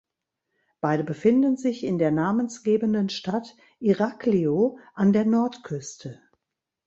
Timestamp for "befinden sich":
1.03-1.83